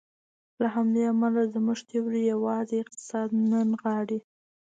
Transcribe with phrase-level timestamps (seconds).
[0.61, 4.19] له همدې امله زموږ تیوري یوازې اقتصاد نه نغاړي.